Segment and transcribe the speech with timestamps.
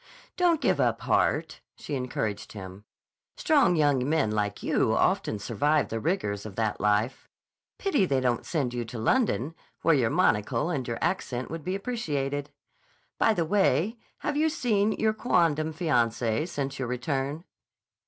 [0.35, 2.85] "Don't give up heart," she encouraged him.
[3.37, 7.29] "Strong young men like you often survive the rigors of that life.
[7.77, 9.53] Pity they don't send you to London,
[9.83, 12.49] where your monocle and your accent would be appreciated.
[13.19, 17.43] By the way, have you seen your quondam fiancée since your return?"